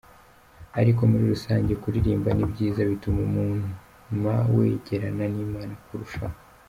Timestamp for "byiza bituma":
2.51-4.31